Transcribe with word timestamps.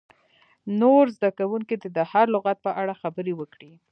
نور 0.79 1.03
زده 1.15 1.29
کوونکي 1.39 1.75
دې 1.81 1.89
د 1.97 1.99
هر 2.11 2.25
لغت 2.35 2.57
په 2.65 2.71
اړه 2.81 2.93
خبرې 3.01 3.33
وکړي. 3.35 3.71